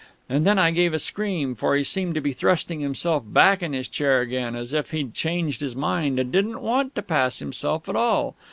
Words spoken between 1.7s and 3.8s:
he seemed to be thrusting himself back in